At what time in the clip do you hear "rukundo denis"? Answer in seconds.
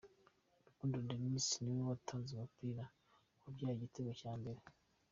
0.65-1.47